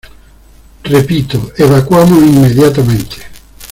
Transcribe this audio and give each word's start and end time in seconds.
¡repito, 0.83 1.51
evacuamos 1.57 2.23
inmediatamente! 2.23 3.17